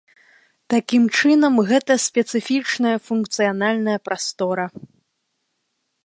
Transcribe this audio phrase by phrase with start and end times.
[0.73, 4.65] Такім чынам гэта спецыфічная функцыянальная прастора.